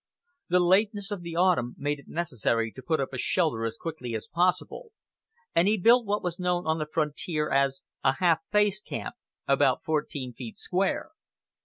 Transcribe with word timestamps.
The 0.49 0.59
lateness 0.59 1.11
of 1.11 1.21
the 1.21 1.35
autumn 1.35 1.75
made 1.77 1.99
it 1.99 2.07
necessary 2.07 2.71
to 2.71 2.81
put 2.81 2.99
up 2.99 3.13
a 3.13 3.19
shelter 3.19 3.65
as 3.65 3.77
quickly 3.77 4.15
as 4.15 4.25
possible, 4.25 4.93
and 5.53 5.67
he 5.67 5.77
built 5.77 6.07
what 6.07 6.23
was 6.23 6.39
known 6.39 6.65
on 6.65 6.79
the 6.79 6.87
frontier 6.91 7.51
as 7.51 7.83
a 8.03 8.13
half 8.13 8.39
faced 8.51 8.83
camp, 8.83 9.13
about 9.47 9.83
fourteen 9.83 10.33
feet 10.33 10.57
square. 10.57 11.11